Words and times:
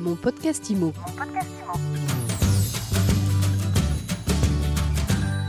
Mon 0.00 0.16
podcast 0.16 0.70
IMO. 0.70 0.94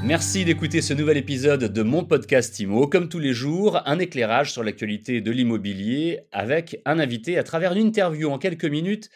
Merci 0.04 0.44
d'écouter 0.44 0.82
ce 0.82 0.94
nouvel 0.94 1.16
épisode 1.16 1.72
de 1.72 1.84
mon 1.84 2.04
podcast 2.04 2.60
IMO. 2.60 2.88
Comme 2.88 3.08
tous 3.08 3.20
les 3.20 3.32
jours, 3.32 3.82
un 3.86 3.98
éclairage 3.98 4.52
sur 4.52 4.62
l'actualité 4.62 5.22
de 5.22 5.32
l'immobilier 5.32 6.20
avec 6.34 6.82
un 6.84 7.00
invité 7.00 7.38
à 7.38 7.44
travers 7.44 7.72
une 7.72 7.88
interview 7.88 8.30
en 8.30 8.40
quelques 8.40 8.66
minutes. 8.66 9.10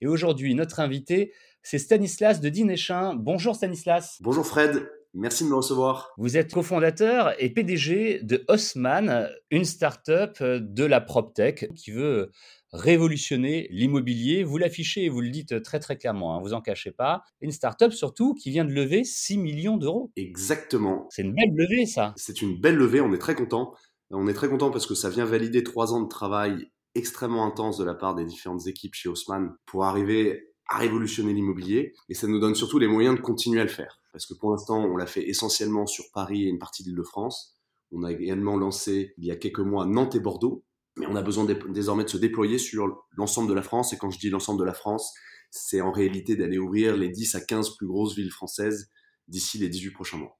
Et 0.00 0.08
aujourd'hui, 0.08 0.56
notre 0.56 0.80
invité, 0.80 1.32
c'est 1.62 1.78
Stanislas 1.78 2.40
de 2.40 2.48
Dinéchin. 2.48 3.14
Bonjour 3.14 3.54
Stanislas. 3.54 4.18
Bonjour 4.20 4.44
Fred. 4.44 4.88
Merci 5.12 5.44
de 5.44 5.48
me 5.48 5.56
recevoir. 5.56 6.12
Vous 6.18 6.36
êtes 6.36 6.52
cofondateur 6.52 7.34
et 7.42 7.50
PDG 7.50 8.20
de 8.22 8.44
Haussmann, 8.48 9.28
une 9.50 9.64
start-up 9.64 10.40
de 10.40 10.84
la 10.84 11.00
PropTech 11.00 11.68
qui 11.74 11.90
veut 11.90 12.30
révolutionner 12.72 13.66
l'immobilier. 13.70 14.44
Vous 14.44 14.56
l'affichez 14.56 15.04
et 15.04 15.08
vous 15.08 15.20
le 15.20 15.30
dites 15.30 15.62
très 15.62 15.80
très 15.80 15.96
clairement, 15.96 16.36
hein, 16.36 16.40
vous 16.40 16.52
en 16.52 16.60
cachez 16.60 16.92
pas. 16.92 17.22
Une 17.40 17.50
start-up 17.50 17.92
surtout 17.92 18.34
qui 18.34 18.50
vient 18.50 18.64
de 18.64 18.70
lever 18.70 19.02
6 19.02 19.38
millions 19.38 19.76
d'euros. 19.76 20.12
Exactement. 20.14 21.08
C'est 21.10 21.22
une 21.22 21.34
belle 21.34 21.54
levée 21.56 21.86
ça. 21.86 22.14
C'est 22.16 22.40
une 22.40 22.60
belle 22.60 22.76
levée, 22.76 23.00
on 23.00 23.12
est 23.12 23.18
très 23.18 23.34
content. 23.34 23.74
On 24.12 24.28
est 24.28 24.34
très 24.34 24.48
content 24.48 24.70
parce 24.70 24.86
que 24.86 24.94
ça 24.94 25.10
vient 25.10 25.24
valider 25.24 25.64
trois 25.64 25.92
ans 25.92 26.02
de 26.02 26.08
travail 26.08 26.70
extrêmement 26.94 27.46
intense 27.46 27.78
de 27.78 27.84
la 27.84 27.94
part 27.94 28.14
des 28.14 28.24
différentes 28.24 28.66
équipes 28.66 28.94
chez 28.94 29.08
Haussmann 29.08 29.54
pour 29.66 29.84
arriver 29.84 30.52
à 30.68 30.78
révolutionner 30.78 31.32
l'immobilier 31.32 31.94
et 32.08 32.14
ça 32.14 32.26
nous 32.26 32.38
donne 32.38 32.54
surtout 32.54 32.78
les 32.78 32.88
moyens 32.88 33.16
de 33.16 33.20
continuer 33.20 33.60
à 33.60 33.64
le 33.64 33.70
faire. 33.70 33.99
Parce 34.12 34.26
que 34.26 34.34
pour 34.34 34.50
l'instant, 34.50 34.78
on 34.84 34.96
l'a 34.96 35.06
fait 35.06 35.28
essentiellement 35.28 35.86
sur 35.86 36.04
Paris 36.12 36.44
et 36.44 36.48
une 36.48 36.58
partie 36.58 36.82
de 36.82 36.88
l'Île-de-France. 36.88 37.56
On 37.92 38.02
a 38.02 38.12
également 38.12 38.56
lancé 38.56 39.14
il 39.18 39.24
y 39.24 39.30
a 39.30 39.36
quelques 39.36 39.60
mois 39.60 39.86
Nantes 39.86 40.14
et 40.14 40.20
Bordeaux, 40.20 40.64
mais 40.96 41.06
on 41.06 41.16
a 41.16 41.22
besoin 41.22 41.46
désormais 41.68 42.04
de 42.04 42.08
se 42.08 42.16
déployer 42.16 42.58
sur 42.58 43.04
l'ensemble 43.16 43.48
de 43.48 43.54
la 43.54 43.62
France. 43.62 43.92
Et 43.92 43.98
quand 43.98 44.10
je 44.10 44.18
dis 44.18 44.30
l'ensemble 44.30 44.60
de 44.60 44.64
la 44.64 44.74
France, 44.74 45.12
c'est 45.50 45.80
en 45.80 45.92
réalité 45.92 46.36
d'aller 46.36 46.58
ouvrir 46.58 46.96
les 46.96 47.08
10 47.08 47.34
à 47.34 47.40
15 47.40 47.76
plus 47.76 47.86
grosses 47.86 48.16
villes 48.16 48.32
françaises 48.32 48.90
d'ici 49.28 49.58
les 49.58 49.68
18 49.68 49.90
prochains 49.92 50.18
mois. 50.18 50.39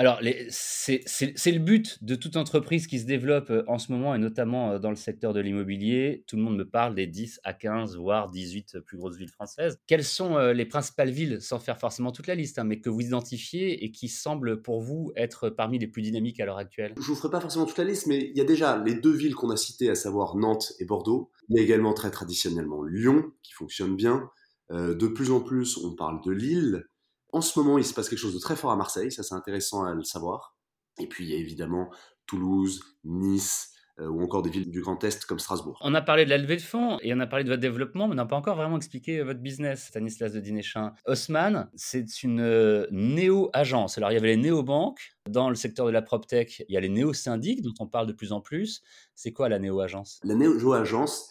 Alors, 0.00 0.18
c'est 0.48 1.52
le 1.52 1.58
but 1.58 2.02
de 2.02 2.14
toute 2.14 2.38
entreprise 2.38 2.86
qui 2.86 2.98
se 2.98 3.04
développe 3.04 3.50
euh, 3.50 3.64
en 3.68 3.76
ce 3.76 3.92
moment, 3.92 4.14
et 4.14 4.18
notamment 4.18 4.70
euh, 4.70 4.78
dans 4.78 4.88
le 4.88 4.96
secteur 4.96 5.34
de 5.34 5.40
l'immobilier. 5.40 6.24
Tout 6.26 6.36
le 6.36 6.42
monde 6.42 6.56
me 6.56 6.66
parle 6.66 6.94
des 6.94 7.06
10 7.06 7.38
à 7.44 7.52
15, 7.52 7.98
voire 7.98 8.30
18 8.30 8.80
plus 8.80 8.96
grosses 8.96 9.18
villes 9.18 9.28
françaises. 9.28 9.78
Quelles 9.86 10.04
sont 10.04 10.38
euh, 10.38 10.54
les 10.54 10.64
principales 10.64 11.10
villes, 11.10 11.42
sans 11.42 11.58
faire 11.58 11.78
forcément 11.78 12.12
toute 12.12 12.28
la 12.28 12.34
liste, 12.34 12.58
hein, 12.58 12.64
mais 12.64 12.80
que 12.80 12.88
vous 12.88 13.02
identifiez 13.02 13.84
et 13.84 13.90
qui 13.90 14.08
semblent 14.08 14.62
pour 14.62 14.80
vous 14.80 15.12
être 15.16 15.50
parmi 15.50 15.78
les 15.78 15.86
plus 15.86 16.00
dynamiques 16.00 16.40
à 16.40 16.46
l'heure 16.46 16.56
actuelle? 16.56 16.94
Je 16.96 17.02
ne 17.02 17.06
vous 17.06 17.14
ferai 17.14 17.28
pas 17.28 17.40
forcément 17.42 17.66
toute 17.66 17.76
la 17.76 17.84
liste, 17.84 18.06
mais 18.06 18.30
il 18.30 18.38
y 18.38 18.40
a 18.40 18.44
déjà 18.44 18.82
les 18.82 18.94
deux 18.94 19.12
villes 19.12 19.34
qu'on 19.34 19.50
a 19.50 19.56
citées, 19.58 19.90
à 19.90 19.94
savoir 19.94 20.34
Nantes 20.34 20.72
et 20.78 20.86
Bordeaux. 20.86 21.30
Il 21.50 21.58
y 21.58 21.60
a 21.60 21.62
également 21.62 21.92
très 21.92 22.10
traditionnellement 22.10 22.84
Lyon, 22.84 23.32
qui 23.42 23.52
fonctionne 23.52 23.96
bien. 23.96 24.30
de 24.70 25.06
plus 25.08 25.30
en 25.30 25.40
plus, 25.40 25.76
on 25.76 25.94
parle 25.94 26.22
de 26.24 26.30
Lille. 26.30 26.86
En 27.32 27.40
ce 27.40 27.58
moment, 27.58 27.78
il 27.78 27.84
se 27.84 27.94
passe 27.94 28.08
quelque 28.08 28.18
chose 28.18 28.34
de 28.34 28.40
très 28.40 28.56
fort 28.56 28.70
à 28.70 28.76
Marseille, 28.76 29.12
ça 29.12 29.22
c'est 29.22 29.34
intéressant 29.34 29.84
à 29.84 29.94
le 29.94 30.02
savoir. 30.02 30.56
Et 30.98 31.06
puis 31.06 31.24
il 31.24 31.30
y 31.30 31.34
a 31.34 31.38
évidemment 31.38 31.90
Toulouse, 32.26 32.82
Nice, 33.04 33.72
euh, 34.00 34.08
ou 34.08 34.22
encore 34.22 34.42
des 34.42 34.50
villes 34.50 34.70
du 34.70 34.80
Grand 34.80 35.02
Est 35.04 35.26
comme 35.26 35.38
Strasbourg. 35.38 35.78
On 35.82 35.94
a 35.94 36.00
parlé 36.00 36.24
de 36.24 36.30
la 36.30 36.38
levée 36.38 36.56
de 36.56 36.62
fonds 36.62 36.98
et 37.02 37.12
on 37.12 37.20
a 37.20 37.26
parlé 37.26 37.44
de 37.44 37.50
votre 37.50 37.60
développement, 37.60 38.06
mais 38.06 38.12
on 38.12 38.16
n'a 38.16 38.24
pas 38.24 38.36
encore 38.36 38.56
vraiment 38.56 38.76
expliqué 38.76 39.18
euh, 39.18 39.24
votre 39.24 39.40
business, 39.40 39.86
Stanislas 39.88 40.32
de 40.32 40.40
Dinéchin. 40.40 40.94
Haussmann, 41.06 41.68
c'est 41.74 42.22
une 42.22 42.40
euh, 42.40 42.86
néo-agence. 42.92 43.98
Alors, 43.98 44.10
il 44.10 44.14
y 44.14 44.16
avait 44.16 44.28
les 44.28 44.36
néo-banques. 44.36 45.00
Dans 45.28 45.50
le 45.50 45.54
secteur 45.54 45.86
de 45.86 45.90
la 45.90 46.02
PropTech, 46.02 46.64
il 46.68 46.72
y 46.72 46.76
a 46.76 46.80
les 46.80 46.88
néo-syndics 46.88 47.62
dont 47.62 47.74
on 47.78 47.86
parle 47.86 48.06
de 48.06 48.12
plus 48.12 48.32
en 48.32 48.40
plus. 48.40 48.80
C'est 49.14 49.32
quoi 49.32 49.48
la 49.48 49.58
néo-agence? 49.58 50.18
La 50.24 50.34
néo-agence, 50.34 51.28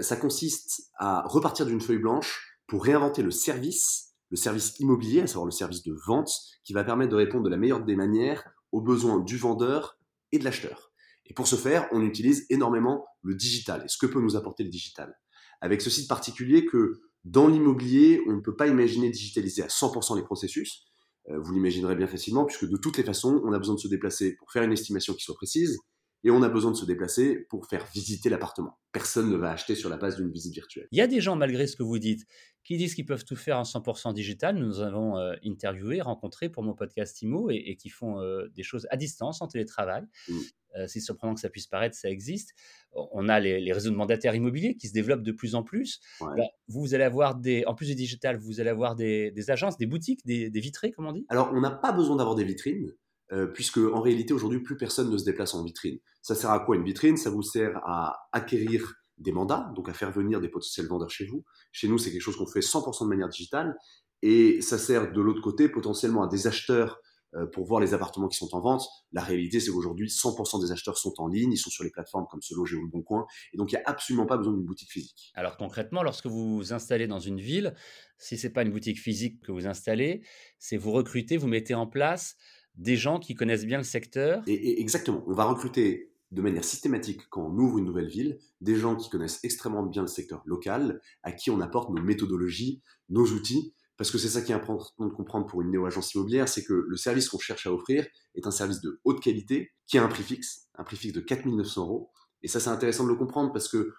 ça 0.00 0.16
consiste 0.16 0.92
à 0.96 1.22
repartir 1.26 1.66
d'une 1.66 1.80
feuille 1.80 1.98
blanche 1.98 2.58
pour 2.68 2.84
réinventer 2.84 3.22
le 3.22 3.32
service 3.32 4.13
le 4.30 4.36
service 4.36 4.78
immobilier, 4.80 5.20
à 5.20 5.26
savoir 5.26 5.44
le 5.46 5.50
service 5.50 5.82
de 5.82 5.94
vente, 6.06 6.30
qui 6.64 6.72
va 6.72 6.84
permettre 6.84 7.10
de 7.10 7.16
répondre 7.16 7.44
de 7.44 7.50
la 7.50 7.56
meilleure 7.56 7.84
des 7.84 7.96
manières 7.96 8.44
aux 8.72 8.80
besoins 8.80 9.20
du 9.20 9.36
vendeur 9.36 9.98
et 10.32 10.38
de 10.38 10.44
l'acheteur. 10.44 10.92
Et 11.26 11.34
pour 11.34 11.46
ce 11.46 11.56
faire, 11.56 11.88
on 11.92 12.02
utilise 12.02 12.46
énormément 12.50 13.06
le 13.22 13.34
digital 13.34 13.82
et 13.84 13.88
ce 13.88 13.98
que 13.98 14.06
peut 14.06 14.20
nous 14.20 14.36
apporter 14.36 14.64
le 14.64 14.70
digital? 14.70 15.14
Avec 15.60 15.80
ce 15.80 15.90
site 15.90 16.08
particulier 16.08 16.66
que 16.66 17.00
dans 17.24 17.48
l'immobilier, 17.48 18.20
on 18.26 18.32
ne 18.32 18.40
peut 18.40 18.56
pas 18.56 18.66
imaginer 18.66 19.08
digitaliser 19.08 19.62
à 19.62 19.68
100% 19.68 20.16
les 20.16 20.22
processus. 20.22 20.84
Euh, 21.30 21.38
vous 21.38 21.54
l'imaginerez 21.54 21.96
bien 21.96 22.06
facilement, 22.06 22.44
puisque 22.44 22.68
de 22.68 22.76
toutes 22.76 22.98
les 22.98 23.04
façons, 23.04 23.40
on 23.44 23.52
a 23.52 23.58
besoin 23.58 23.74
de 23.74 23.80
se 23.80 23.88
déplacer 23.88 24.36
pour 24.36 24.52
faire 24.52 24.62
une 24.62 24.72
estimation 24.72 25.14
qui 25.14 25.24
soit 25.24 25.34
précise, 25.34 25.78
et 26.22 26.30
on 26.30 26.42
a 26.42 26.48
besoin 26.48 26.70
de 26.70 26.76
se 26.76 26.84
déplacer 26.84 27.46
pour 27.50 27.66
faire 27.66 27.86
visiter 27.94 28.28
l'appartement. 28.28 28.78
Personne 28.92 29.30
ne 29.30 29.36
va 29.36 29.50
acheter 29.50 29.74
sur 29.74 29.88
la 29.88 29.96
base 29.96 30.16
d'une 30.16 30.30
visite 30.30 30.54
virtuelle. 30.54 30.88
Il 30.90 30.98
y 30.98 31.02
a 31.02 31.06
des 31.06 31.20
gens, 31.20 31.36
malgré 31.36 31.66
ce 31.66 31.76
que 31.76 31.82
vous 31.82 31.98
dites, 31.98 32.26
qui 32.64 32.76
disent 32.76 32.94
qu'ils 32.94 33.06
peuvent 33.06 33.24
tout 33.24 33.36
faire 33.36 33.58
en 33.58 33.62
100% 33.62 34.12
digital. 34.14 34.56
Nous 34.56 34.80
avons 34.80 35.18
euh, 35.18 35.34
interviewé, 35.44 36.00
rencontré 36.00 36.48
pour 36.48 36.62
mon 36.62 36.74
podcast 36.74 37.20
IMO 37.22 37.50
et, 37.50 37.76
qui 37.76 37.90
font 37.90 38.20
euh, 38.20 38.48
des 38.54 38.62
choses 38.62 38.86
à 38.90 38.96
distance, 38.96 39.42
en 39.42 39.46
télétravail. 39.46 40.04
Mmh. 40.28 40.32
Euh, 40.76 40.86
c'est 40.88 41.00
surprenant 41.00 41.34
que 41.34 41.40
ça 41.40 41.50
puisse 41.50 41.66
paraître, 41.66 41.94
ça 41.94 42.10
existe. 42.10 42.54
On 42.92 43.28
a 43.28 43.38
les, 43.38 43.72
réseaux 43.72 43.90
de 43.90 43.96
mandataires 43.96 44.34
immobiliers 44.34 44.76
qui 44.76 44.88
se 44.88 44.92
développent 44.92 45.22
de 45.22 45.32
plus 45.32 45.54
en 45.54 45.62
plus. 45.62 46.00
vous, 46.20 46.80
vous 46.80 46.94
allez 46.94 47.04
avoir 47.04 47.36
des, 47.36 47.64
en 47.66 47.74
plus 47.74 47.86
du 47.86 47.94
digital, 47.94 48.38
vous 48.38 48.60
allez 48.60 48.70
avoir 48.70 48.96
des, 48.96 49.32
agences, 49.48 49.76
des 49.76 49.86
boutiques, 49.86 50.24
des, 50.26 50.50
des 50.50 50.60
vitrées, 50.60 50.90
comme 50.90 51.06
on 51.06 51.12
dit? 51.12 51.26
Alors, 51.28 51.52
on 51.52 51.60
n'a 51.60 51.70
pas 51.70 51.92
besoin 51.92 52.16
d'avoir 52.16 52.34
des 52.34 52.44
vitrines. 52.44 52.92
Euh, 53.32 53.46
puisque 53.46 53.78
en 53.78 54.02
réalité 54.02 54.34
aujourd'hui 54.34 54.60
plus 54.60 54.76
personne 54.76 55.10
ne 55.10 55.16
se 55.16 55.24
déplace 55.24 55.54
en 55.54 55.64
vitrine. 55.64 55.98
Ça 56.20 56.34
sert 56.34 56.50
à 56.50 56.60
quoi 56.60 56.76
une 56.76 56.84
vitrine? 56.84 57.16
Ça 57.16 57.30
vous 57.30 57.42
sert 57.42 57.78
à 57.78 58.28
acquérir 58.32 58.94
des 59.18 59.32
mandats, 59.32 59.72
donc 59.76 59.88
à 59.88 59.92
faire 59.92 60.10
venir 60.10 60.40
des 60.40 60.48
potentiels 60.48 60.86
vendeurs 60.86 61.10
chez 61.10 61.26
vous. 61.26 61.44
Chez 61.72 61.88
nous, 61.88 61.98
c'est 61.98 62.10
quelque 62.10 62.22
chose 62.22 62.36
qu'on 62.36 62.46
fait 62.46 62.60
100% 62.60 63.04
de 63.04 63.08
manière 63.08 63.28
digitale, 63.28 63.76
et 64.22 64.60
ça 64.60 64.78
sert 64.78 65.12
de 65.12 65.20
l'autre 65.20 65.42
côté 65.42 65.68
potentiellement 65.68 66.22
à 66.22 66.28
des 66.28 66.46
acheteurs 66.46 67.00
euh, 67.34 67.46
pour 67.46 67.66
voir 67.66 67.80
les 67.80 67.94
appartements 67.94 68.28
qui 68.28 68.36
sont 68.36 68.54
en 68.54 68.60
vente. 68.60 68.86
La 69.12 69.22
réalité, 69.22 69.58
c'est 69.58 69.72
qu'aujourd'hui, 69.72 70.08
100% 70.08 70.60
des 70.64 70.70
acheteurs 70.70 70.96
sont 70.96 71.14
en 71.18 71.26
ligne, 71.26 71.52
ils 71.52 71.58
sont 71.58 71.70
sur 71.70 71.82
les 71.82 71.90
plateformes 71.90 72.26
comme 72.30 72.40
Se 72.40 72.54
Loger 72.54 72.76
ou 72.76 72.82
Le 72.82 72.88
Bon 72.88 73.02
Coin, 73.02 73.26
et 73.52 73.56
donc 73.56 73.72
il 73.72 73.74
n'y 73.74 73.80
a 73.80 73.84
absolument 73.86 74.26
pas 74.26 74.36
besoin 74.36 74.52
d'une 74.52 74.64
boutique 74.64 74.90
physique. 74.90 75.32
Alors 75.34 75.56
concrètement, 75.56 76.02
lorsque 76.02 76.26
vous 76.26 76.56
vous 76.56 76.72
installez 76.72 77.06
dans 77.06 77.18
une 77.18 77.40
ville, 77.40 77.74
si 78.18 78.38
ce 78.38 78.46
n'est 78.46 78.52
pas 78.52 78.62
une 78.62 78.70
boutique 78.70 79.00
physique 79.00 79.40
que 79.42 79.50
vous 79.50 79.66
installez, 79.66 80.22
c'est 80.58 80.76
vous 80.76 80.92
recrutez, 80.92 81.36
vous 81.36 81.48
mettez 81.48 81.74
en 81.74 81.86
place 81.86 82.36
des 82.76 82.96
gens 82.96 83.18
qui 83.18 83.34
connaissent 83.34 83.66
bien 83.66 83.78
le 83.78 83.84
secteur. 83.84 84.42
Et, 84.46 84.80
exactement. 84.80 85.24
On 85.26 85.32
va 85.32 85.44
recruter 85.44 86.13
de 86.34 86.42
manière 86.42 86.64
systématique, 86.64 87.20
quand 87.30 87.46
on 87.46 87.58
ouvre 87.58 87.78
une 87.78 87.84
nouvelle 87.84 88.08
ville, 88.08 88.38
des 88.60 88.74
gens 88.74 88.96
qui 88.96 89.08
connaissent 89.08 89.38
extrêmement 89.44 89.84
bien 89.84 90.02
le 90.02 90.08
secteur 90.08 90.42
local, 90.44 91.00
à 91.22 91.30
qui 91.30 91.50
on 91.50 91.60
apporte 91.60 91.90
nos 91.90 92.02
méthodologies, 92.02 92.82
nos 93.08 93.24
outils, 93.24 93.72
parce 93.96 94.10
que 94.10 94.18
c'est 94.18 94.28
ça 94.28 94.42
qui 94.42 94.50
est 94.50 94.54
important 94.54 95.06
de 95.06 95.12
comprendre 95.12 95.46
pour 95.46 95.62
une 95.62 95.70
néo-agence 95.70 96.12
immobilière, 96.14 96.48
c'est 96.48 96.64
que 96.64 96.74
le 96.74 96.96
service 96.96 97.28
qu'on 97.28 97.38
cherche 97.38 97.68
à 97.68 97.72
offrir 97.72 98.04
est 98.34 98.46
un 98.48 98.50
service 98.50 98.80
de 98.80 99.00
haute 99.04 99.22
qualité, 99.22 99.70
qui 99.86 99.96
a 99.96 100.04
un 100.04 100.08
prix 100.08 100.24
fixe, 100.24 100.66
un 100.74 100.82
prix 100.82 100.96
fixe 100.96 101.14
de 101.14 101.20
4900 101.20 101.82
euros. 101.82 102.10
Et 102.42 102.48
ça, 102.48 102.58
c'est 102.58 102.70
intéressant 102.70 103.04
de 103.04 103.10
le 103.10 103.14
comprendre 103.14 103.52
parce 103.52 103.68
que 103.68 103.94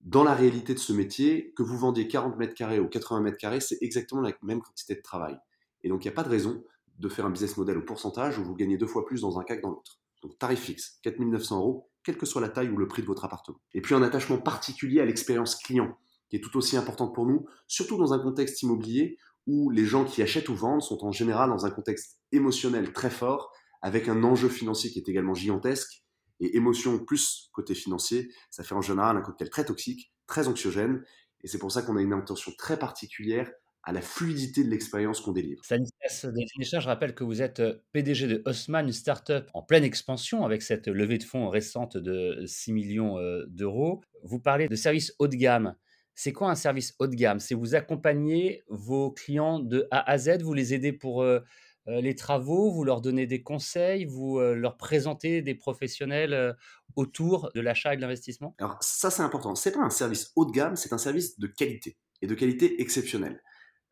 dans 0.00 0.24
la 0.24 0.34
réalité 0.34 0.74
de 0.74 0.80
ce 0.80 0.92
métier, 0.92 1.52
que 1.56 1.62
vous 1.62 1.78
vendiez 1.78 2.08
40 2.08 2.36
mètres 2.36 2.54
carrés 2.54 2.80
ou 2.80 2.88
80 2.88 3.20
mètres 3.20 3.38
carrés, 3.38 3.60
c'est 3.60 3.78
exactement 3.80 4.20
la 4.20 4.32
même 4.42 4.60
quantité 4.60 4.96
de 4.96 5.02
travail. 5.02 5.38
Et 5.84 5.88
donc, 5.88 6.04
il 6.04 6.08
n'y 6.08 6.12
a 6.12 6.16
pas 6.16 6.24
de 6.24 6.28
raison 6.28 6.64
de 6.98 7.08
faire 7.08 7.26
un 7.26 7.30
business 7.30 7.56
model 7.56 7.78
au 7.78 7.82
pourcentage 7.82 8.38
où 8.38 8.44
vous 8.44 8.56
gagnez 8.56 8.76
deux 8.76 8.86
fois 8.86 9.06
plus 9.06 9.20
dans 9.20 9.38
un 9.38 9.44
cas 9.44 9.56
que 9.56 9.62
dans 9.62 9.70
l'autre. 9.70 10.00
Donc 10.22 10.38
tarif 10.38 10.60
fixe, 10.60 10.98
4900 11.02 11.58
euros, 11.58 11.90
quelle 12.02 12.16
que 12.16 12.26
soit 12.26 12.40
la 12.40 12.48
taille 12.48 12.68
ou 12.68 12.76
le 12.76 12.88
prix 12.88 13.02
de 13.02 13.06
votre 13.06 13.24
appartement. 13.24 13.58
Et 13.74 13.80
puis 13.80 13.94
un 13.94 14.02
attachement 14.02 14.38
particulier 14.38 15.00
à 15.00 15.04
l'expérience 15.04 15.56
client, 15.56 15.96
qui 16.28 16.36
est 16.36 16.40
tout 16.40 16.56
aussi 16.56 16.76
importante 16.76 17.14
pour 17.14 17.26
nous, 17.26 17.46
surtout 17.66 17.96
dans 17.96 18.12
un 18.12 18.18
contexte 18.18 18.62
immobilier 18.62 19.18
où 19.46 19.70
les 19.70 19.84
gens 19.84 20.04
qui 20.04 20.22
achètent 20.22 20.48
ou 20.48 20.54
vendent 20.54 20.82
sont 20.82 21.04
en 21.04 21.12
général 21.12 21.50
dans 21.50 21.66
un 21.66 21.70
contexte 21.70 22.18
émotionnel 22.32 22.92
très 22.92 23.10
fort, 23.10 23.52
avec 23.82 24.08
un 24.08 24.24
enjeu 24.24 24.48
financier 24.48 24.90
qui 24.90 24.98
est 24.98 25.08
également 25.08 25.34
gigantesque, 25.34 26.02
et 26.40 26.56
émotion 26.56 26.98
plus 26.98 27.48
côté 27.52 27.74
financier, 27.74 28.30
ça 28.50 28.62
fait 28.62 28.74
en 28.74 28.82
général 28.82 29.16
un 29.16 29.22
cocktail 29.22 29.48
très 29.48 29.64
toxique, 29.64 30.12
très 30.26 30.48
anxiogène, 30.48 31.02
et 31.42 31.48
c'est 31.48 31.58
pour 31.58 31.72
ça 31.72 31.82
qu'on 31.82 31.96
a 31.96 32.02
une 32.02 32.12
intention 32.12 32.52
très 32.58 32.78
particulière 32.78 33.50
à 33.86 33.92
la 33.92 34.02
fluidité 34.02 34.64
de 34.64 34.68
l'expérience 34.68 35.20
qu'on 35.20 35.32
délivre. 35.32 35.64
Stanislas 35.64 36.82
je 36.82 36.86
rappelle 36.86 37.14
que 37.14 37.22
vous 37.22 37.40
êtes 37.40 37.60
euh, 37.60 37.74
PDG 37.92 38.26
de 38.26 38.42
Haussmann, 38.44 38.84
une 38.84 38.92
start-up 38.92 39.48
en 39.54 39.62
pleine 39.62 39.84
expansion 39.84 40.44
avec 40.44 40.62
cette 40.62 40.88
levée 40.88 41.18
de 41.18 41.22
fonds 41.22 41.48
récente 41.48 41.96
de 41.96 42.44
6 42.46 42.72
millions 42.72 43.16
euh, 43.16 43.44
d'euros. 43.46 44.02
Vous 44.24 44.40
parlez 44.40 44.66
de 44.66 44.74
services 44.74 45.14
haut 45.20 45.28
de 45.28 45.36
gamme. 45.36 45.76
C'est 46.16 46.32
quoi 46.32 46.50
un 46.50 46.56
service 46.56 46.96
haut 46.98 47.06
de 47.06 47.14
gamme? 47.14 47.38
C'est 47.38 47.54
vous 47.54 47.76
accompagner 47.76 48.64
vos 48.68 49.12
clients 49.12 49.60
de 49.60 49.86
A 49.92 50.10
à 50.10 50.18
Z, 50.18 50.42
vous 50.42 50.54
les 50.54 50.74
aidez 50.74 50.92
pour 50.92 51.22
euh, 51.22 51.40
les 51.86 52.16
travaux, 52.16 52.72
vous 52.72 52.82
leur 52.82 53.00
donnez 53.00 53.28
des 53.28 53.44
conseils, 53.44 54.04
vous 54.04 54.40
leur 54.40 54.76
présentez 54.76 55.40
des 55.40 55.54
professionnels 55.54 56.56
autour 56.96 57.52
de 57.54 57.60
l'achat 57.60 57.94
et 57.94 57.96
de 57.96 58.00
l'investissement? 58.00 58.56
Alors 58.58 58.76
ça 58.80 59.08
c'est 59.08 59.22
important, 59.22 59.54
c'est 59.54 59.70
pas 59.70 59.82
un 59.82 59.90
service 59.90 60.32
haut 60.34 60.46
de 60.46 60.50
gamme, 60.50 60.74
c'est 60.74 60.92
un 60.92 60.98
service 60.98 61.38
de 61.38 61.46
qualité 61.46 61.96
et 62.22 62.26
de 62.26 62.34
qualité 62.34 62.82
exceptionnelle. 62.82 63.40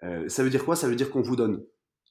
Euh, 0.03 0.29
ça 0.29 0.43
veut 0.43 0.51
dire 0.51 0.65
quoi? 0.65 0.77
Ça 0.77 0.89
veut 0.89 0.97
dire 0.97 1.11
qu'on 1.11 1.23
vous 1.23 1.37
donne 1.37 1.65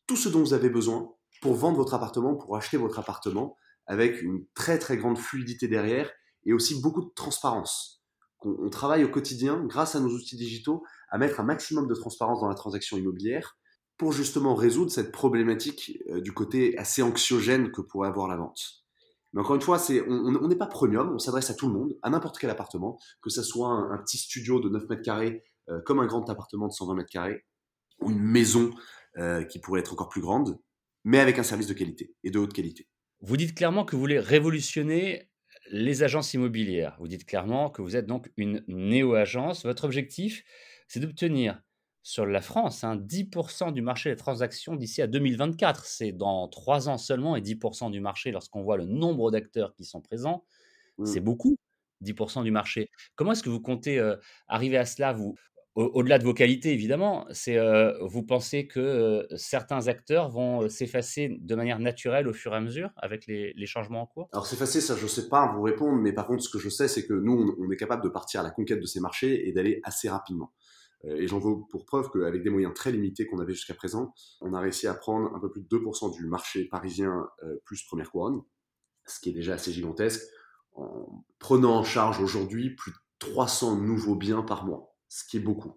tout 0.08 0.16
ce 0.16 0.30
dont 0.30 0.40
vous 0.40 0.54
avez 0.54 0.70
besoin 0.70 1.14
pour 1.42 1.56
vendre 1.56 1.78
votre 1.78 1.94
appartement, 1.94 2.36
pour 2.36 2.56
acheter 2.56 2.78
votre 2.78 3.00
appartement, 3.00 3.58
avec 3.86 4.22
une 4.22 4.46
très 4.54 4.80
très 4.80 4.98
grande 4.98 5.18
fluidité 5.18 5.68
derrière 5.68 6.12
et 6.46 6.54
aussi 6.54 6.82
beaucoup 6.82 7.04
de 7.04 7.12
transparence 7.16 8.04
qu'on 8.38 8.70
travaille 8.70 9.06
au 9.06 9.10
quotidien, 9.10 9.64
grâce 9.66 9.96
à 9.96 10.02
nos 10.02 10.10
outils 10.10 10.36
digitaux, 10.36 10.84
à 11.10 11.18
mettre 11.18 11.40
un 11.40 11.44
maximum 11.44 11.88
de 11.88 11.96
transparence 11.96 12.42
dans 12.42 12.50
la 12.50 12.56
transaction 12.56 12.98
immobilière 12.98 13.58
pour 13.98 14.12
justement 14.12 14.56
résoudre 14.56 14.92
cette 14.92 15.12
problématique 15.12 15.98
euh, 16.10 16.20
du 16.20 16.34
côté 16.34 16.78
assez 16.78 17.02
anxiogène 17.02 17.72
que 17.72 17.82
pourrait 17.82 18.10
avoir 18.10 18.28
la 18.28 18.36
vente. 18.36 18.84
Mais 19.32 19.42
encore 19.42 19.56
une 19.56 19.62
fois, 19.62 19.82
on 20.08 20.48
n'est 20.48 20.56
pas 20.56 20.68
premium, 20.68 21.12
on 21.14 21.20
s'adresse 21.20 21.50
à 21.50 21.56
tout 21.56 21.68
le 21.68 21.74
monde, 21.74 21.98
à 22.04 22.10
n'importe 22.10 22.38
quel 22.38 22.50
appartement, 22.50 23.00
que 23.22 23.30
ce 23.30 23.42
soit 23.42 23.70
un, 23.70 23.98
petit 23.98 24.18
studio 24.18 24.60
de 24.60 24.70
9 24.70 24.90
mètres 24.90 25.02
carrés 25.02 25.44
euh, 25.70 25.82
comme 25.86 26.00
un 26.00 26.06
grand 26.06 26.30
appartement 26.30 26.68
de 26.68 26.74
120 26.74 26.96
mètres 26.96 27.10
carrés, 27.10 27.44
ou 28.04 28.12
une 28.12 28.22
maison 28.22 28.72
euh, 29.18 29.44
qui 29.44 29.60
pourrait 29.60 29.82
être 29.82 29.94
encore 29.94 30.10
plus 30.10 30.22
grande, 30.22 30.60
mais 31.04 31.20
avec 31.20 31.40
un 31.40 31.44
service 31.44 31.68
de 31.68 31.74
qualité 31.74 32.14
et 32.24 32.32
de 32.32 32.40
haute 32.40 32.54
qualité. 32.54 32.88
Vous 33.22 33.38
dites 33.38 33.56
clairement 33.56 33.86
que 33.86 33.96
vous 33.96 34.02
voulez 34.02 34.20
révolutionner 34.20 35.30
les 35.72 36.04
agences 36.04 36.34
immobilières. 36.34 36.96
Vous 37.00 37.08
dites 37.08 37.26
clairement 37.26 37.70
que 37.70 37.82
vous 37.82 37.96
êtes 37.96 38.06
donc 38.06 38.32
une 38.38 38.64
néo-agence. 38.68 39.66
Votre 39.66 39.86
objectif, 39.86 40.44
c'est 40.88 41.00
d'obtenir 41.00 41.62
sur 42.04 42.26
la 42.26 42.42
France, 42.42 42.84
10% 42.84 43.64
hein, 43.64 43.72
du 43.72 43.82
marché 43.82 44.10
des 44.10 44.18
transactions 44.18 44.76
d'ici 44.76 45.02
à 45.02 45.08
2024. 45.08 45.86
C'est 45.86 46.12
dans 46.12 46.50
trois 46.50 46.90
ans 46.90 46.98
seulement 46.98 47.38
et 47.38 47.42
10% 47.42 47.92
du 47.92 48.02
marché 48.02 48.32
lorsqu'on 48.32 48.62
voit 48.62 48.78
le 48.78 48.86
nombre 48.86 49.32
d'acteurs 49.32 49.74
qui 49.74 49.86
sont 49.86 50.02
présents. 50.02 50.44
Mmh. 50.98 51.06
C'est 51.06 51.22
beaucoup, 51.22 51.58
10% 52.04 52.44
du 52.44 52.52
marché. 52.52 52.90
Comment 53.16 53.32
est-ce 53.32 53.44
que 53.44 53.50
vous 53.50 53.62
comptez 53.62 54.00
euh, 54.00 54.18
arriver 54.50 54.78
à 54.78 54.86
cela 54.86 55.14
vous, 55.14 55.36
au-delà 55.76 56.20
de 56.20 56.24
vos 56.24 56.34
qualités, 56.34 56.72
évidemment, 56.72 57.26
euh, 57.48 57.94
vous 58.02 58.24
pensez 58.24 58.68
que 58.68 58.80
euh, 58.80 59.38
certains 59.38 59.88
acteurs 59.88 60.30
vont 60.30 60.70
s'effacer 60.70 61.36
de 61.40 61.56
manière 61.56 61.80
naturelle 61.80 62.28
au 62.28 62.34
fur 62.34 62.54
et 62.54 62.58
à 62.58 62.62
mesure 62.62 62.92
avec 62.98 63.26
les, 63.26 63.66
changements 63.66 64.04
en 64.04 64.06
cours? 64.06 64.30
Alors 64.34 64.46
s'effacer, 64.46 64.82
ça 64.82 64.96
je 64.96 65.04
ne 65.04 65.08
sais 65.08 65.30
pas 65.30 65.52
vous 65.56 65.64
répondre, 65.64 66.00
mais 66.00 66.14
par 66.14 66.28
contre 66.28 66.44
ce 66.44 66.50
que 66.50 66.60
je 66.60 66.70
sais, 66.70 66.88
c'est 66.88 67.08
que 67.08 67.14
nous, 67.14 67.56
on 67.60 67.72
est 67.72 67.76
capable 67.76 68.04
de 68.04 68.10
partir 68.10 68.42
à 68.42 68.44
la 68.44 68.52
conquête 68.52 68.80
de 68.80 68.86
ces 68.86 69.00
marchés 69.00 69.48
et 69.48 69.52
d'aller 69.52 69.80
assez 69.84 70.10
rapidement. 70.10 70.52
Euh, 71.06 71.16
et 71.16 71.28
j'en 71.28 71.40
veux 71.40 71.56
pour 71.70 71.86
preuve 71.86 72.10
qu'avec 72.12 72.44
des 72.44 72.50
moyens 72.50 72.74
très 72.74 72.92
limités 72.92 73.26
qu'on 73.26 73.40
avait 73.40 73.54
jusqu'à 73.54 73.74
présent, 73.74 74.14
on 74.42 74.54
a 74.54 74.60
réussi 74.60 74.88
à 74.88 74.94
prendre 74.94 75.34
un 75.34 75.40
peu 75.40 75.50
plus 75.50 75.62
de 75.62 75.68
2% 75.68 76.16
du 76.16 76.26
marché 76.28 76.66
parisien 76.66 77.28
euh, 77.44 77.56
plus 77.66 77.84
première 77.84 78.12
couronne, 78.12 78.42
ce 79.06 79.20
qui 79.20 79.30
est 79.30 79.34
déjà 79.34 79.56
assez 79.56 79.72
gigantesque, 79.72 80.22
en 80.76 81.26
prenant 81.40 81.78
en 81.78 81.84
charge 81.84 82.22
aujourd'hui 82.22 82.76
plus 82.76 82.92
de 82.92 82.98
300 83.20 83.78
nouveaux 83.78 84.16
biens 84.16 84.44
par 84.44 84.66
mois, 84.66 84.93
ce 85.14 85.24
qui 85.26 85.38
est 85.38 85.42
beaucoup. 85.42 85.74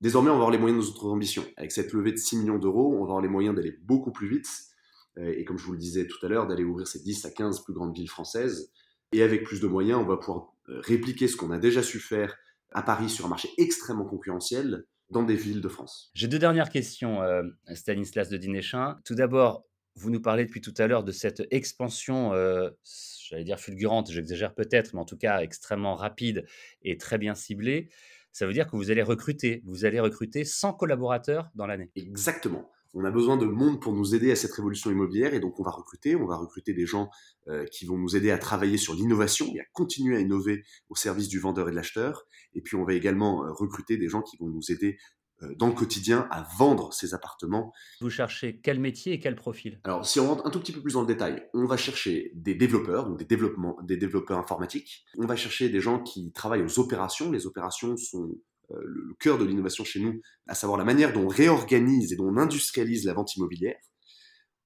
Désormais, 0.00 0.30
on 0.30 0.34
va 0.34 0.38
avoir 0.38 0.50
les 0.50 0.58
moyens 0.58 0.80
de 0.80 0.84
nos 0.84 0.96
autres 0.96 1.06
ambitions. 1.06 1.44
Avec 1.56 1.70
cette 1.70 1.92
levée 1.92 2.10
de 2.10 2.16
6 2.16 2.38
millions 2.38 2.58
d'euros, 2.58 2.92
on 2.92 2.98
va 2.98 3.04
avoir 3.04 3.20
les 3.20 3.28
moyens 3.28 3.54
d'aller 3.54 3.78
beaucoup 3.82 4.10
plus 4.10 4.28
vite, 4.28 4.48
euh, 5.18 5.32
et 5.36 5.44
comme 5.44 5.58
je 5.58 5.64
vous 5.64 5.72
le 5.72 5.78
disais 5.78 6.06
tout 6.06 6.24
à 6.26 6.28
l'heure, 6.28 6.46
d'aller 6.46 6.64
ouvrir 6.64 6.86
ces 6.86 7.00
10 7.00 7.24
à 7.24 7.30
15 7.30 7.62
plus 7.62 7.72
grandes 7.72 7.94
villes 7.94 8.10
françaises. 8.10 8.72
Et 9.12 9.22
avec 9.22 9.44
plus 9.44 9.60
de 9.60 9.66
moyens, 9.66 10.00
on 10.00 10.06
va 10.06 10.16
pouvoir 10.16 10.54
répliquer 10.66 11.28
ce 11.28 11.36
qu'on 11.36 11.50
a 11.50 11.58
déjà 11.58 11.82
su 11.82 12.00
faire 12.00 12.36
à 12.70 12.82
Paris 12.82 13.10
sur 13.10 13.26
un 13.26 13.28
marché 13.28 13.50
extrêmement 13.58 14.04
concurrentiel 14.04 14.86
dans 15.10 15.22
des 15.22 15.36
villes 15.36 15.60
de 15.60 15.68
France. 15.68 16.10
J'ai 16.14 16.28
deux 16.28 16.38
dernières 16.38 16.70
questions, 16.70 17.22
euh, 17.22 17.42
Stanislas 17.74 18.28
de 18.30 18.38
Dinéchin. 18.38 18.98
Tout 19.04 19.14
d'abord, 19.14 19.66
vous 19.94 20.10
nous 20.10 20.22
parlez 20.22 20.46
depuis 20.46 20.62
tout 20.62 20.74
à 20.78 20.86
l'heure 20.86 21.04
de 21.04 21.12
cette 21.12 21.42
expansion, 21.50 22.32
euh, 22.32 22.70
j'allais 23.28 23.44
dire 23.44 23.60
fulgurante, 23.60 24.10
j'exagère 24.10 24.54
peut-être, 24.54 24.94
mais 24.94 25.00
en 25.00 25.04
tout 25.04 25.18
cas 25.18 25.40
extrêmement 25.40 25.94
rapide 25.94 26.46
et 26.82 26.96
très 26.96 27.18
bien 27.18 27.34
ciblée. 27.34 27.90
Ça 28.32 28.46
veut 28.46 28.52
dire 28.52 28.66
que 28.70 28.76
vous 28.76 28.90
allez 28.90 29.02
recruter, 29.02 29.62
vous 29.64 29.84
allez 29.84 30.00
recruter 30.00 30.44
100 30.44 30.74
collaborateurs 30.74 31.50
dans 31.54 31.66
l'année. 31.66 31.90
Exactement 31.96 32.68
on 32.94 33.04
a 33.04 33.10
besoin 33.10 33.36
de 33.36 33.46
monde 33.46 33.80
pour 33.80 33.94
nous 33.94 34.14
aider 34.14 34.30
à 34.30 34.36
cette 34.36 34.52
révolution 34.52 34.90
immobilière 34.90 35.32
et 35.32 35.40
donc 35.40 35.58
on 35.58 35.62
va 35.62 35.70
recruter, 35.70 36.14
on 36.14 36.26
va 36.26 36.36
recruter 36.36 36.74
des 36.74 36.86
gens 36.86 37.08
euh, 37.48 37.64
qui 37.66 37.86
vont 37.86 37.96
nous 37.96 38.16
aider 38.16 38.30
à 38.30 38.38
travailler 38.38 38.76
sur 38.76 38.94
l'innovation 38.94 39.50
et 39.54 39.60
à 39.60 39.64
continuer 39.72 40.16
à 40.16 40.20
innover 40.20 40.62
au 40.90 40.94
service 40.94 41.28
du 41.28 41.38
vendeur 41.38 41.68
et 41.68 41.70
de 41.70 41.76
l'acheteur. 41.76 42.26
Et 42.54 42.60
puis 42.60 42.76
on 42.76 42.84
va 42.84 42.92
également 42.92 43.44
euh, 43.44 43.52
recruter 43.52 43.96
des 43.96 44.08
gens 44.08 44.20
qui 44.20 44.36
vont 44.36 44.48
nous 44.48 44.70
aider 44.70 44.98
dans 45.56 45.66
le 45.66 45.72
quotidien 45.72 46.26
à 46.30 46.46
vendre 46.56 46.92
ces 46.92 47.14
appartements. 47.14 47.72
Vous 48.00 48.10
cherchez 48.10 48.60
quel 48.62 48.80
métier 48.80 49.14
et 49.14 49.20
quel 49.20 49.36
profil? 49.36 49.80
Alors 49.84 50.06
si 50.06 50.20
on 50.20 50.28
rentre 50.28 50.46
un 50.46 50.50
tout 50.50 50.60
petit 50.60 50.72
peu 50.72 50.80
plus 50.80 50.94
dans 50.94 51.00
le 51.00 51.06
détail, 51.06 51.48
on 51.54 51.66
va 51.66 51.76
chercher 51.76 52.32
des 52.34 52.54
développeurs, 52.54 53.08
donc 53.08 53.18
des, 53.18 53.24
développements, 53.24 53.76
des 53.82 53.96
développeurs 53.96 54.38
informatiques. 54.38 55.04
On 55.18 55.26
va 55.26 55.36
chercher 55.36 55.68
des 55.68 55.80
gens 55.80 56.00
qui 56.00 56.32
travaillent 56.32 56.62
aux 56.62 56.78
opérations. 56.78 57.30
Les 57.30 57.46
opérations 57.46 57.96
sont 57.96 58.36
euh, 58.72 58.80
le, 58.84 59.14
cœur 59.14 59.38
de 59.38 59.44
l'innovation 59.44 59.84
chez 59.84 60.00
nous, 60.00 60.20
à 60.46 60.54
savoir 60.54 60.78
la 60.78 60.84
manière 60.84 61.12
dont 61.12 61.24
on 61.24 61.28
réorganise 61.28 62.12
et 62.12 62.16
dont 62.16 62.28
on 62.28 62.36
industrialise 62.36 63.04
la 63.04 63.14
vente 63.14 63.36
immobilière. 63.36 63.76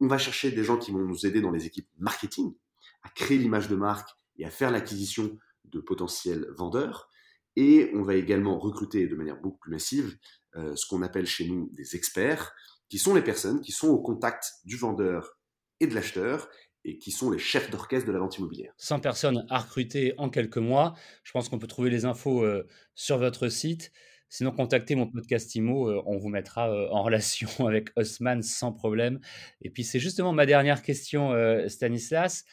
On 0.00 0.06
va 0.06 0.19
chercher 0.19 0.50
des 0.50 0.64
gens 0.64 0.76
qui 0.76 0.93
vont 0.93 1.05
nous 1.05 1.26
aider 1.26 1.40
dans 1.40 1.50
les 1.50 1.67
équipes 1.67 1.88
marketing, 1.99 2.55
à 3.02 3.08
créer 3.11 3.38
l'image 3.38 3.69
de 3.69 3.76
marque 3.76 4.11
et 4.38 4.44
à 4.44 4.50
faire 4.50 4.70
l'acquisition 4.70 5.38
de 5.64 5.81
potentiels 5.81 6.46
vendeurs. 6.56 7.08
Et 7.56 7.90
on 7.94 8.02
va 8.02 8.14
également 8.14 8.58
recruter 8.58 9.06
de 9.06 9.17
manière 9.17 9.40
beaucoup 9.40 9.58
plus 9.58 9.70
massive 9.70 10.14
euh, 10.14 10.45
ce 10.75 10.87
qu'on 10.87 11.03
appelle 11.03 11.26
chez 11.26 11.47
nous 11.47 11.70
des 11.73 11.97
experts, 11.97 12.55
qui 12.88 12.99
sont 12.99 13.14
les 13.14 13.23
personnes 13.23 13.61
qui 13.61 13.73
sont 13.73 13.88
au 13.88 13.99
contact 13.99 14.53
du 14.64 14.76
vendeur 14.76 15.38
et 15.81 15.87
de 15.87 15.94
l'acheteur 15.94 16.49
et 16.85 16.99
qui 16.99 17.11
sont 17.11 17.31
les 17.31 17.38
chefs 17.38 17.70
d'orchestre 17.70 18.06
de 18.06 18.12
la 18.12 18.20
vente 18.20 18.38
immobilière. 18.38 18.73
100 18.79 19.00
personnes 19.00 19.44
à 19.50 19.58
recruter 19.58 20.14
en 20.19 20.31
quelques 20.31 20.58
mois. 20.58 20.94
Je 21.25 21.32
pense 21.32 21.49
qu'on 21.49 21.58
peut 21.58 21.67
trouver 21.67 21.91
les 21.91 22.05
infos 22.05 22.44
euh, 22.44 22.69
sur 22.94 23.19
votre 23.19 23.49
site. 23.49 23.91
Sinon, 24.29 24.53
contactez 24.53 24.94
mon 24.94 25.08
podcast 25.08 25.53
IMO, 25.55 25.88
euh, 25.88 26.03
on 26.06 26.17
vous 26.17 26.29
mettra 26.29 26.70
euh, 26.70 26.88
en 26.91 27.03
relation 27.05 27.49
avec 27.67 27.91
Osman 27.97 28.43
sans 28.43 28.73
problème. 28.73 29.19
Et 29.62 29.70
puis, 29.70 29.82
c'est 29.82 29.99
justement 29.99 30.32
ma 30.32 30.47
dernière 30.47 30.82
question, 30.82 31.35
Stanislas. 31.69 32.44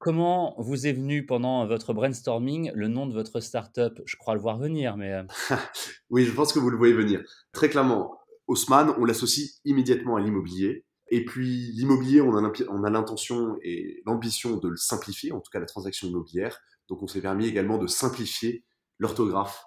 Comment 0.00 0.54
vous 0.56 0.86
est 0.86 0.94
venu 0.94 1.26
pendant 1.26 1.66
votre 1.66 1.92
brainstorming 1.92 2.72
le 2.74 2.88
nom 2.88 3.06
de 3.06 3.12
votre 3.12 3.40
startup? 3.40 4.00
Je 4.06 4.16
crois 4.16 4.32
le 4.32 4.40
voir 4.40 4.56
venir, 4.56 4.96
mais. 4.96 5.12
oui, 6.08 6.24
je 6.24 6.32
pense 6.32 6.54
que 6.54 6.58
vous 6.58 6.70
le 6.70 6.78
voyez 6.78 6.94
venir. 6.94 7.22
Très 7.52 7.68
clairement, 7.68 8.18
Haussmann, 8.46 8.94
on 8.96 9.04
l'associe 9.04 9.60
immédiatement 9.66 10.16
à 10.16 10.20
l'immobilier. 10.20 10.86
Et 11.10 11.26
puis 11.26 11.72
l'immobilier, 11.72 12.22
on 12.22 12.34
a 12.34 12.90
l'intention 12.90 13.58
et 13.62 14.00
l'ambition 14.06 14.56
de 14.56 14.68
le 14.68 14.76
simplifier, 14.78 15.32
en 15.32 15.40
tout 15.40 15.50
cas 15.52 15.60
la 15.60 15.66
transaction 15.66 16.08
immobilière. 16.08 16.58
Donc 16.88 17.02
on 17.02 17.06
s'est 17.06 17.20
permis 17.20 17.46
également 17.46 17.76
de 17.76 17.86
simplifier 17.86 18.64
l'orthographe 18.98 19.66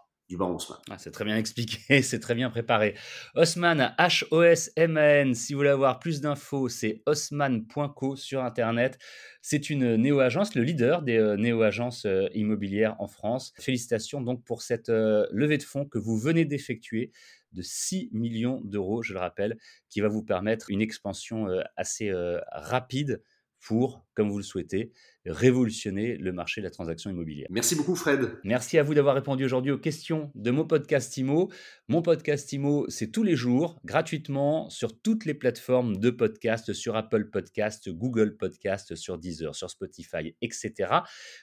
Ah, 0.89 0.97
c'est 0.97 1.11
très 1.11 1.25
bien 1.25 1.37
expliqué, 1.37 2.01
c'est 2.01 2.19
très 2.19 2.33
bien 2.33 2.49
préparé. 2.49 2.95
Haussmann, 3.35 3.93
H-O-S-M-A-N, 3.99 5.35
si 5.35 5.53
vous 5.53 5.59
voulez 5.59 5.69
avoir 5.69 5.99
plus 5.99 6.21
d'infos, 6.21 6.69
c'est 6.69 7.03
haussmann.co 7.05 8.15
sur 8.15 8.43
Internet. 8.43 8.97
C'est 9.41 9.69
une 9.69 9.95
néo-agence, 9.95 10.55
le 10.55 10.63
leader 10.63 11.01
des 11.01 11.17
euh, 11.17 11.35
néo-agences 11.35 12.05
euh, 12.05 12.29
immobilières 12.33 12.95
en 12.99 13.07
France. 13.07 13.53
Félicitations 13.59 14.21
donc 14.21 14.43
pour 14.43 14.61
cette 14.61 14.89
euh, 14.89 15.27
levée 15.31 15.57
de 15.57 15.63
fonds 15.63 15.85
que 15.85 15.99
vous 15.99 16.17
venez 16.17 16.45
d'effectuer 16.45 17.11
de 17.51 17.61
6 17.61 18.09
millions 18.13 18.61
d'euros, 18.63 19.03
je 19.03 19.13
le 19.13 19.19
rappelle, 19.19 19.57
qui 19.89 20.01
va 20.01 20.07
vous 20.07 20.23
permettre 20.23 20.71
une 20.71 20.81
expansion 20.81 21.45
assez 21.77 22.11
rapide 22.51 23.21
pour, 23.63 24.05
comme 24.13 24.29
vous 24.29 24.37
le 24.37 24.43
souhaitez, 24.43 24.91
révolutionner 25.25 26.17
le 26.17 26.33
marché 26.33 26.61
de 26.61 26.65
la 26.65 26.71
transaction 26.71 27.09
immobilière. 27.09 27.47
Merci 27.49 27.75
beaucoup 27.75 27.95
Fred. 27.95 28.37
Merci 28.43 28.77
à 28.77 28.83
vous 28.83 28.93
d'avoir 28.93 29.15
répondu 29.15 29.45
aujourd'hui 29.45 29.71
aux 29.71 29.77
questions 29.77 30.31
de 30.35 30.51
mon 30.51 30.65
podcast 30.65 31.15
IMO. 31.17 31.49
Mon 31.87 32.01
podcast 32.01 32.51
IMO, 32.51 32.85
c'est 32.89 33.11
tous 33.11 33.23
les 33.23 33.35
jours, 33.35 33.79
gratuitement, 33.85 34.69
sur 34.69 34.99
toutes 34.99 35.25
les 35.25 35.33
plateformes 35.33 35.97
de 35.97 36.09
podcast, 36.09 36.73
sur 36.73 36.95
Apple 36.95 37.29
Podcast, 37.29 37.89
Google 37.89 38.35
Podcast, 38.35 38.95
sur 38.95 39.17
Deezer, 39.17 39.55
sur 39.55 39.69
Spotify, 39.69 40.35
etc. 40.41 40.73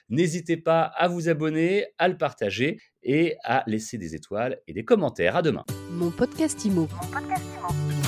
N'hésitez 0.09 0.57
pas 0.57 0.83
à 0.83 1.07
vous 1.07 1.27
abonner, 1.27 1.87
à 1.97 2.07
le 2.07 2.17
partager 2.17 2.79
et 3.03 3.35
à 3.43 3.63
laisser 3.65 3.97
des 3.97 4.15
étoiles 4.15 4.59
et 4.67 4.73
des 4.73 4.85
commentaires. 4.85 5.35
À 5.35 5.41
demain. 5.41 5.65
Mon 5.91 6.11
podcast 6.11 6.63
IMO. 6.65 6.81
Mon 6.81 7.07
podcast 7.11 7.43
IMO. 7.57 8.00